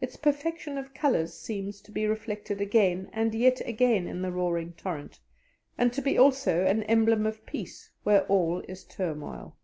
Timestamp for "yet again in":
3.34-4.22